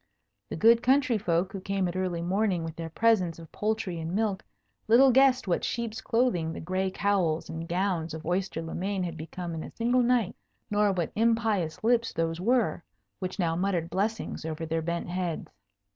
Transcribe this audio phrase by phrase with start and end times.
[0.49, 4.13] The good country folk, who came at early morning with their presents of poultry and
[4.15, 4.43] milk,
[4.87, 9.15] little guessed what sheep's clothing the gray cowls and gowns of Oyster le Main had
[9.15, 10.35] become in a single night,
[10.71, 12.83] nor what impious lips those were
[13.19, 15.51] which now muttered blessings over their bent heads.